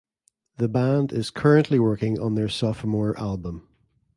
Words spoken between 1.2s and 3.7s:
currently working on their sophomore album.